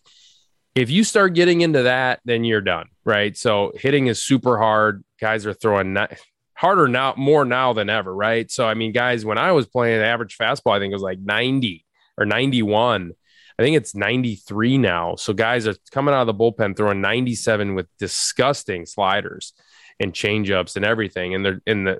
[0.75, 3.35] if you start getting into that, then you're done, right?
[3.35, 5.03] So hitting is super hard.
[5.18, 6.12] Guys are throwing not,
[6.53, 8.51] harder now, more now than ever, right?
[8.51, 11.21] So I mean, guys, when I was playing average fastball, I think it was like
[11.21, 11.87] 90
[12.18, 13.12] or 91.
[13.59, 15.16] I think it's 93 now.
[15.16, 19.53] So guys are coming out of the bullpen throwing 97 with disgusting sliders
[19.99, 21.35] and changeups and everything.
[21.35, 21.99] And they're in the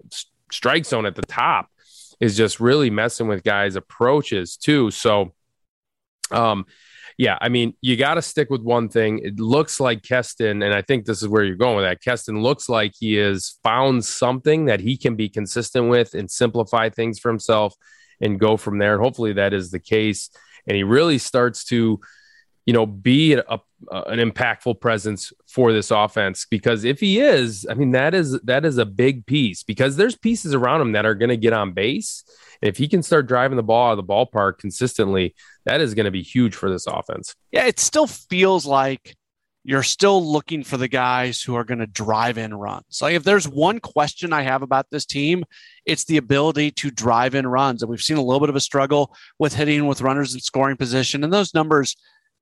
[0.53, 1.69] strike zone at the top
[2.21, 4.91] is just really messing with guys' approaches too.
[4.91, 5.33] So,
[6.31, 6.67] um,
[7.17, 9.19] yeah, I mean, you got to stick with one thing.
[9.19, 12.01] It looks like Keston, and I think this is where you're going with that.
[12.01, 16.91] Keston looks like he has found something that he can be consistent with and simplify
[16.91, 17.75] things for himself
[18.21, 18.95] and go from there.
[18.95, 20.31] And hopefully that is the case
[20.69, 21.99] and he really starts to,
[22.67, 23.61] you know, be a, a,
[24.03, 26.47] an impactful presence for this offense.
[26.49, 29.65] Because if he is, I mean, that is that is a big piece.
[29.65, 32.23] Because there's pieces around him that are going to get on base.
[32.63, 35.95] And if he can start driving the ball out of the ballpark consistently, that is
[35.95, 37.35] going to be huge for this offense.
[37.51, 39.17] Yeah, it still feels like
[39.69, 43.01] you're still looking for the guys who are going to drive in runs.
[43.03, 45.45] Like if there's one question I have about this team,
[45.85, 47.83] it's the ability to drive in runs.
[47.83, 50.79] And we've seen a little bit of a struggle with hitting with runners in scoring
[50.79, 51.23] position.
[51.23, 51.97] And those numbers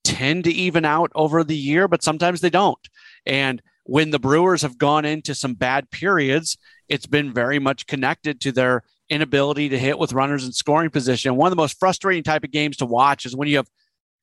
[0.04, 2.78] tend to even out over the year, but sometimes they don't.
[3.26, 6.56] And when the Brewers have gone into some bad periods,
[6.88, 11.34] it's been very much connected to their inability to hit with runners in scoring position.
[11.34, 13.68] One of the most frustrating type of games to watch is when you have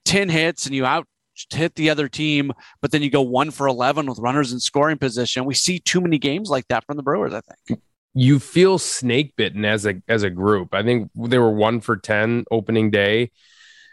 [0.05, 1.05] 10 hits and you out
[1.49, 4.97] hit the other team, but then you go one for 11 with runners in scoring
[4.97, 5.45] position.
[5.45, 7.81] We see too many games like that from the Brewers, I think.
[8.13, 10.73] You feel snake bitten as a as a group.
[10.73, 13.31] I think they were one for 10 opening day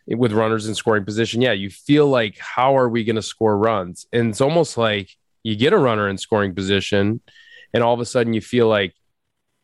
[0.06, 1.40] with runners in scoring position.
[1.40, 4.06] Yeah, you feel like how are we going to score runs?
[4.12, 7.22] And it's almost like you get a runner in scoring position
[7.72, 8.94] and all of a sudden you feel like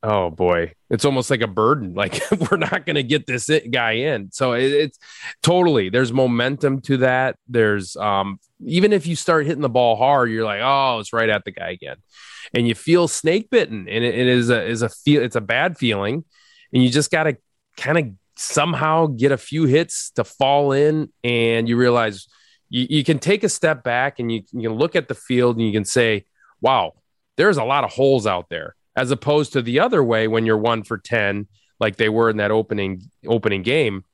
[0.07, 0.73] oh boy.
[0.89, 1.95] It's almost like a burden.
[1.97, 4.31] Like we're not going to get this guy in.
[4.31, 4.99] So it, it's
[5.43, 7.37] totally there's momentum to that.
[7.49, 11.29] There's um even if you start hitting the ball hard you're like oh it's right
[11.29, 11.97] at the guy again.
[12.55, 15.41] And you feel snake bitten and it, it is a is a feel it's a
[15.41, 16.25] bad feeling.
[16.73, 17.37] And you just got to
[17.77, 22.29] kind of somehow get a few hits to fall in and you realize
[22.69, 25.57] you, you can take a step back and you, you can look at the field
[25.57, 26.27] and you can say
[26.61, 26.93] wow
[27.37, 30.57] there's a lot of holes out there as opposed to the other way when you're
[30.57, 31.47] one for 10
[31.79, 34.05] like they were in that opening opening game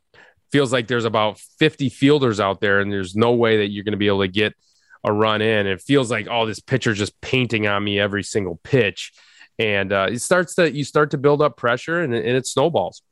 [0.53, 3.93] feels like there's about 50 fielders out there and there's no way that you're going
[3.93, 4.55] to be able to get
[5.03, 5.67] a run in.
[5.67, 9.13] It feels like all oh, this pitcher just painting on me every single pitch.
[9.59, 13.03] And uh, it starts to you start to build up pressure and, and it snowballs.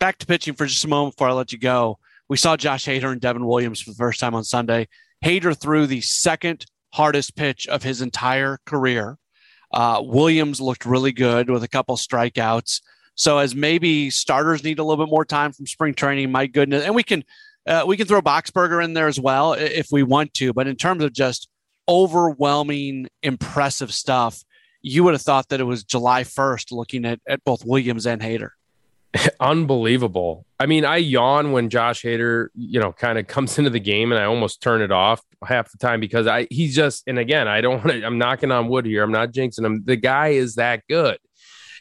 [0.00, 1.98] Back to pitching for just a moment before i let you go.
[2.28, 4.88] We saw josh hader and devin williams for the first time on sunday.
[5.24, 9.18] Hader threw the second hardest pitch of his entire career
[9.72, 12.80] uh, Williams looked really good with a couple strikeouts.
[13.14, 16.84] So as maybe starters need a little bit more time from spring training, my goodness,
[16.84, 17.24] and we can
[17.66, 20.52] uh, we can throw Boxberger in there as well if we want to.
[20.52, 21.48] But in terms of just
[21.88, 24.42] overwhelming, impressive stuff,
[24.82, 28.22] you would have thought that it was July 1st looking at, at both Williams and
[28.22, 28.50] Hader.
[29.40, 30.46] Unbelievable.
[30.58, 34.12] I mean, I yawn when Josh Hader, you know, kind of comes into the game
[34.12, 37.48] and I almost turn it off half the time because I he's just and again,
[37.48, 39.02] I don't want to I'm knocking on wood here.
[39.02, 39.82] I'm not jinxing him.
[39.84, 41.18] The guy is that good.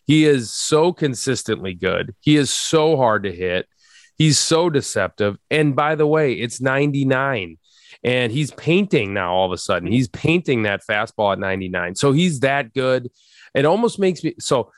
[0.06, 2.16] He is so consistently good.
[2.20, 3.68] He is so hard to hit.
[4.18, 5.38] He's so deceptive.
[5.52, 7.58] And by the way, it's 99
[8.04, 9.92] and he's painting now all of a sudden.
[9.92, 11.96] He's painting that fastball at 99.
[11.96, 13.12] So he's that good.
[13.54, 14.72] It almost makes me so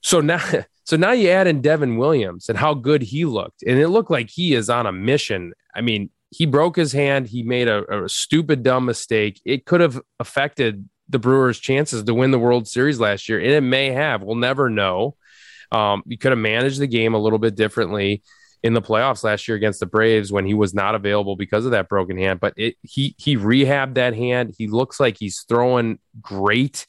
[0.00, 0.42] so now
[0.88, 3.62] so now you add in Devin Williams and how good he looked.
[3.62, 5.52] And it looked like he is on a mission.
[5.74, 9.38] I mean, he broke his hand, he made a, a stupid dumb mistake.
[9.44, 13.50] It could have affected the Brewers' chances to win the World Series last year, and
[13.50, 14.22] it may have.
[14.22, 15.16] We'll never know.
[15.70, 18.22] Um, you could have managed the game a little bit differently
[18.62, 21.72] in the playoffs last year against the Braves when he was not available because of
[21.72, 22.40] that broken hand.
[22.40, 24.54] But it, he he rehabbed that hand.
[24.56, 26.86] He looks like he's throwing great.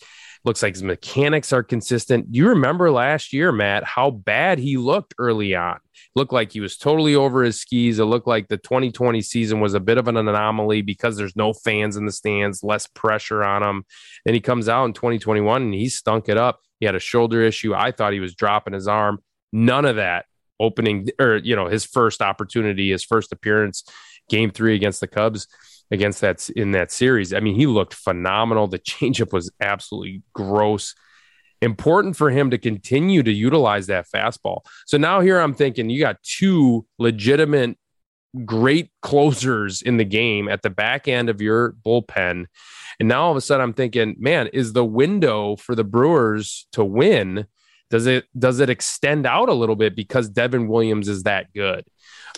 [0.49, 2.25] Looks like his mechanics are consistent.
[2.31, 5.77] You remember last year, Matt, how bad he looked early on?
[6.15, 7.99] Looked like he was totally over his skis.
[7.99, 11.53] It looked like the 2020 season was a bit of an anomaly because there's no
[11.53, 13.85] fans in the stands, less pressure on him.
[14.25, 16.61] Then he comes out in 2021 and he stunk it up.
[16.79, 17.75] He had a shoulder issue.
[17.75, 19.19] I thought he was dropping his arm.
[19.53, 20.25] None of that
[20.59, 23.83] opening or you know his first opportunity, his first appearance,
[24.29, 25.47] game three against the Cubs
[25.91, 27.33] against that in that series.
[27.33, 28.67] I mean, he looked phenomenal.
[28.67, 30.95] The changeup was absolutely gross.
[31.61, 34.61] Important for him to continue to utilize that fastball.
[34.85, 37.77] So now here I'm thinking you got two legitimate
[38.45, 42.45] great closers in the game at the back end of your bullpen.
[42.99, 46.67] And now all of a sudden I'm thinking, man, is the window for the Brewers
[46.73, 47.45] to win
[47.89, 51.85] does it does it extend out a little bit because Devin Williams is that good?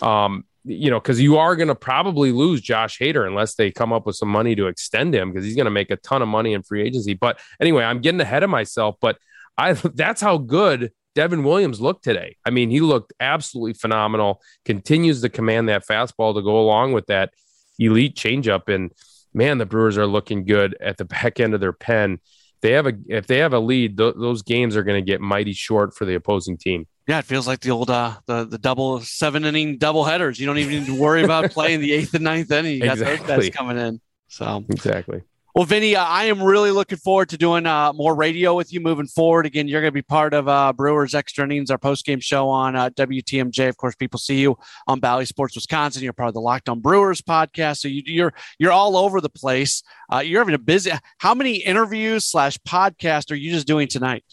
[0.00, 3.92] Um, you know, because you are going to probably lose Josh Hader unless they come
[3.92, 6.28] up with some money to extend him because he's going to make a ton of
[6.28, 7.14] money in free agency.
[7.14, 8.96] But anyway, I'm getting ahead of myself.
[9.00, 9.18] But
[9.58, 12.36] I that's how good Devin Williams looked today.
[12.44, 14.40] I mean, he looked absolutely phenomenal.
[14.64, 17.32] Continues to command that fastball to go along with that
[17.78, 18.72] elite changeup.
[18.72, 18.92] And
[19.34, 22.20] man, the Brewers are looking good at the back end of their pen.
[22.62, 25.20] They have a if they have a lead, th- those games are going to get
[25.20, 26.86] mighty short for the opposing team.
[27.06, 30.38] Yeah, it feels like the old uh, the the double seven inning double headers.
[30.38, 32.74] You don't even need to worry about playing the eighth and ninth inning.
[32.74, 33.26] You got exactly.
[33.26, 34.00] those guys coming in.
[34.28, 35.22] So exactly.
[35.54, 38.80] Well, Vinny, uh, I am really looking forward to doing uh, more radio with you
[38.80, 39.44] moving forward.
[39.44, 42.48] Again, you're going to be part of uh, Brewers Extra Innings, our post game show
[42.48, 43.68] on uh, WTMJ.
[43.68, 46.02] Of course, people see you on Bally Sports Wisconsin.
[46.02, 49.20] You're part of the Locked On Brewers podcast, so you, are you're, you're all over
[49.20, 49.82] the place.
[50.10, 50.90] Uh, you're having a busy.
[51.18, 54.24] How many interviews slash podcast are you just doing tonight?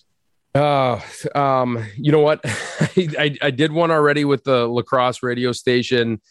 [0.55, 0.99] Uh,
[1.35, 2.41] um, you know what?
[2.45, 6.21] I, I did one already with the La Crosse radio station.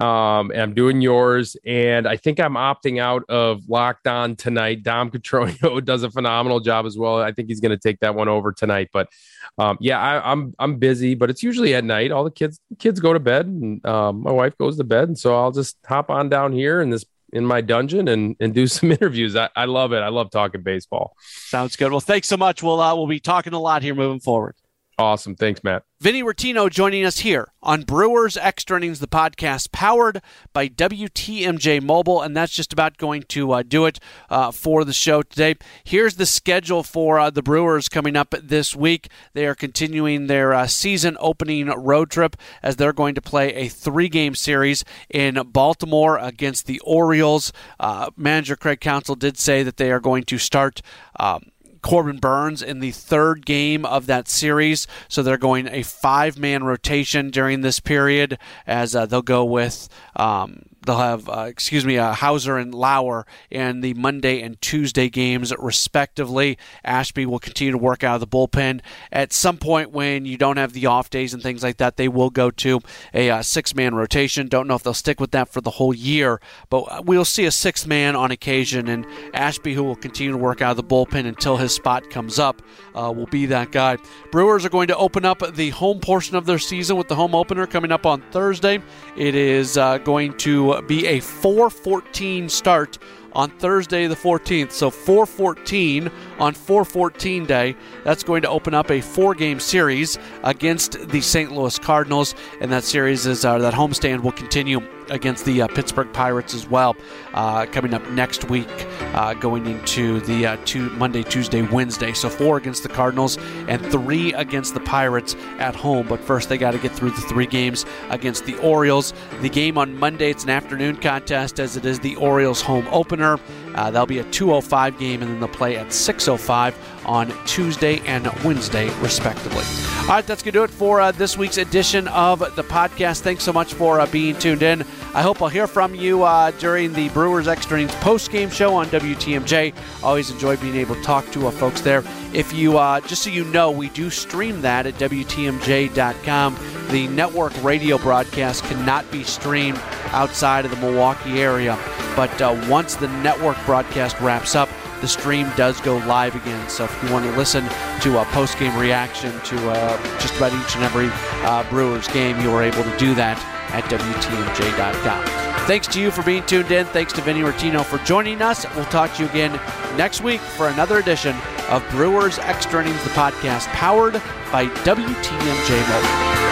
[0.00, 4.82] Um, and I'm doing yours, and I think I'm opting out of Locked On tonight.
[4.82, 7.18] Dom Cotroneo does a phenomenal job as well.
[7.18, 8.88] I think he's going to take that one over tonight.
[8.94, 9.10] But
[9.58, 12.12] um, yeah, I, am I'm, I'm busy, but it's usually at night.
[12.12, 15.18] All the kids kids go to bed, and um, my wife goes to bed, and
[15.18, 18.66] so I'll just hop on down here in this in my dungeon and and do
[18.66, 19.36] some interviews.
[19.36, 19.98] I, I love it.
[19.98, 21.16] I love talking baseball.
[21.20, 21.90] Sounds good.
[21.90, 22.62] Well, thanks so much.
[22.62, 24.54] We'll uh, we'll be talking a lot here moving forward.
[25.00, 25.34] Awesome.
[25.34, 25.84] Thanks, Matt.
[25.98, 32.20] Vinny Rottino joining us here on Brewers Extra Innings, the podcast powered by WTMJ Mobile.
[32.22, 35.56] And that's just about going to uh, do it uh, for the show today.
[35.84, 39.10] Here's the schedule for uh, the Brewers coming up this week.
[39.32, 43.68] They are continuing their uh, season opening road trip as they're going to play a
[43.68, 47.52] three game series in Baltimore against the Orioles.
[47.78, 50.82] Uh, manager Craig Counsell did say that they are going to start.
[51.18, 51.52] Um,
[51.82, 54.86] Corbin Burnes in the third game of that series.
[55.08, 59.88] So they're going a five man rotation during this period as uh, they'll go with.
[60.16, 65.08] Um, they'll have, uh, excuse me, uh, Houser and Lauer in the Monday and Tuesday
[65.08, 66.58] games, respectively.
[66.84, 68.80] Ashby will continue to work out of the bullpen.
[69.12, 72.08] At some point, when you don't have the off days and things like that, they
[72.08, 72.80] will go to
[73.12, 74.48] a uh, six man rotation.
[74.48, 77.50] Don't know if they'll stick with that for the whole year, but we'll see a
[77.50, 78.88] six man on occasion.
[78.88, 82.38] And Ashby, who will continue to work out of the bullpen until his spot comes
[82.38, 82.62] up,
[82.94, 83.98] uh, will be that guy.
[84.32, 87.34] Brewers are going to open up the home portion of their season with the home
[87.34, 88.82] opener coming up on Thursday.
[89.16, 92.98] It is uh, going to be a 414 start
[93.32, 94.72] on Thursday the 14th.
[94.72, 97.76] So 414 on 414 day.
[98.04, 101.52] That's going to open up a four-game series against the St.
[101.52, 106.12] Louis Cardinals, and that series is uh, that homestand will continue against the uh, Pittsburgh
[106.12, 106.96] Pirates as well,
[107.34, 108.68] uh, coming up next week,
[109.14, 112.12] uh, going into the two, Monday, Tuesday, Wednesday.
[112.12, 113.36] So four against the Cardinals
[113.68, 116.06] and three against the Pirates at home.
[116.08, 119.12] But first, they got to get through the three games against the Orioles.
[119.40, 123.38] The game on Monday, it's an afternoon contest as it is the Orioles home opener
[123.74, 126.74] Uh, that'll be a 2:05 game, and then they'll play at 6:05
[127.06, 129.64] on Tuesday and Wednesday, respectively.
[130.02, 133.20] All right, that's to do it for uh, this week's edition of the podcast.
[133.20, 134.82] Thanks so much for uh, being tuned in.
[135.14, 138.74] I hope I'll hear from you uh, during the Brewers Extra Innings post game show
[138.74, 139.74] on WTMJ.
[140.02, 142.02] Always enjoy being able to talk to uh, folks there.
[142.32, 146.56] If you, uh, just so you know, we do stream that at WTMJ.com.
[146.90, 149.78] The network radio broadcast cannot be streamed
[150.12, 151.78] outside of the Milwaukee area,
[152.16, 154.68] but uh, once the network broadcast wraps up,
[155.00, 156.68] the stream does go live again.
[156.68, 157.64] So if you want to listen
[158.02, 161.08] to a post game reaction to uh, just about each and every
[161.46, 163.38] uh, Brewers game, you are able to do that
[163.72, 165.24] at WTMJ.com.
[165.66, 166.86] Thanks to you for being tuned in.
[166.86, 168.66] Thanks to Vinny Rottino for joining us.
[168.74, 169.52] We'll talk to you again
[169.96, 171.36] next week for another edition
[171.68, 174.14] of Brewers Extra Innings, the podcast powered
[174.50, 176.49] by WTMJ Mobile.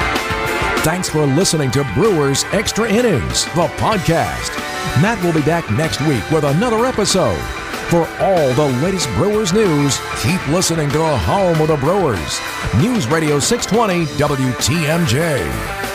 [0.82, 4.56] Thanks for listening to Brewers Extra Innings, the podcast.
[5.02, 7.38] Matt will be back next week with another episode.
[7.90, 12.40] For all the latest Brewers news, keep listening to a home of the Brewers.
[12.80, 15.87] News Radio 620 WTMJ.